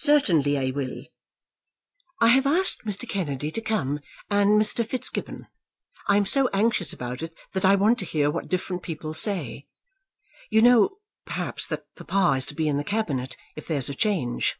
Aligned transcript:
"Certainly 0.00 0.58
I 0.58 0.72
will." 0.72 1.04
"I 2.20 2.28
have 2.28 2.46
asked 2.46 2.84
Mr. 2.84 3.08
Kennedy 3.08 3.50
to 3.52 3.62
come, 3.62 4.00
and 4.30 4.60
Mr. 4.60 4.84
Fitzgibbon. 4.86 5.46
I 6.06 6.18
am 6.18 6.26
so 6.26 6.48
anxious 6.48 6.92
about 6.92 7.22
it, 7.22 7.34
that 7.54 7.64
I 7.64 7.74
want 7.74 7.98
to 8.00 8.04
hear 8.04 8.30
what 8.30 8.48
different 8.48 8.82
people 8.82 9.14
say. 9.14 9.66
You 10.50 10.60
know, 10.60 10.98
perhaps, 11.24 11.64
that 11.68 11.86
papa 11.96 12.34
is 12.36 12.44
to 12.44 12.54
be 12.54 12.68
in 12.68 12.76
the 12.76 12.84
Cabinet 12.84 13.38
if 13.56 13.66
there's 13.66 13.88
a 13.88 13.94
change." 13.94 14.56